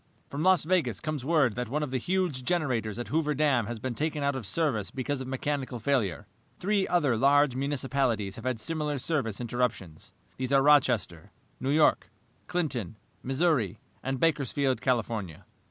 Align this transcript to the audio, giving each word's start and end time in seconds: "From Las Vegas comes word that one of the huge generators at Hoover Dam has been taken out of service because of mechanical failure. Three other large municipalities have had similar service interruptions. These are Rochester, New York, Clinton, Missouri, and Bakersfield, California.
"From 0.31 0.41
Las 0.41 0.63
Vegas 0.63 0.99
comes 0.99 1.23
word 1.23 1.53
that 1.53 1.69
one 1.69 1.83
of 1.83 1.91
the 1.91 1.99
huge 1.99 2.43
generators 2.43 2.97
at 2.97 3.09
Hoover 3.09 3.35
Dam 3.35 3.67
has 3.67 3.77
been 3.77 3.93
taken 3.93 4.23
out 4.23 4.35
of 4.35 4.47
service 4.47 4.89
because 4.89 5.21
of 5.21 5.27
mechanical 5.27 5.77
failure. 5.77 6.25
Three 6.57 6.87
other 6.87 7.15
large 7.15 7.55
municipalities 7.55 8.35
have 8.35 8.45
had 8.45 8.59
similar 8.59 8.97
service 8.97 9.39
interruptions. 9.39 10.11
These 10.37 10.51
are 10.51 10.63
Rochester, 10.63 11.31
New 11.59 11.69
York, 11.69 12.09
Clinton, 12.47 12.97
Missouri, 13.21 13.77
and 14.01 14.19
Bakersfield, 14.19 14.81
California. 14.81 15.45